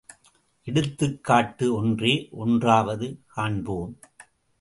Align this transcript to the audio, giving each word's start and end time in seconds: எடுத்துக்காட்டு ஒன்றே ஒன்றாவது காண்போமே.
எடுத்துக்காட்டு 0.63 1.75
ஒன்றே 1.75 2.27
ஒன்றாவது 2.31 3.19
காண்போமே. 3.35 3.93